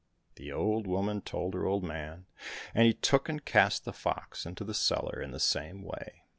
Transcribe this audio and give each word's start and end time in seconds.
The 0.33 0.51
old 0.51 0.87
woman 0.87 1.21
told 1.21 1.53
her 1.53 1.67
old 1.67 1.83
man, 1.83 2.25
and 2.73 2.87
he 2.87 2.93
took 2.93 3.29
and 3.29 3.45
cast 3.45 3.85
the 3.85 3.93
fox 3.93 4.47
into 4.47 4.63
the 4.63 4.73
cellar 4.73 5.21
in 5.21 5.29
the 5.29 5.39
same 5.39 5.83
way. 5.83 6.23